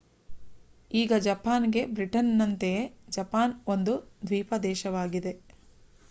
[0.91, 1.85] ಈಗ ಜಪಾನ್‌ಗೆ.
[1.87, 2.81] ಬ್ರಿಟನ್‌ನಂತೆಯೇ
[3.09, 3.93] ಜಪಾನ್ ಒಂದು
[4.25, 5.33] ದ್ವೀಪ ದೇಶವಾಗಿದೆ